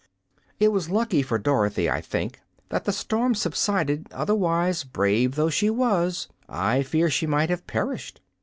It 0.59 0.69
was 0.69 0.89
lucky 0.89 1.21
for 1.21 1.37
Dorothy, 1.37 1.87
I 1.87 2.01
think, 2.01 2.39
that 2.69 2.85
the 2.85 2.91
storm 2.91 3.35
subsided; 3.35 4.07
otherwise, 4.11 4.83
brave 4.83 5.35
though 5.35 5.51
she 5.51 5.69
was, 5.69 6.27
I 6.49 6.81
fear 6.81 7.07
she 7.11 7.27
might 7.27 7.51
have 7.51 7.67
perished. 7.67 8.19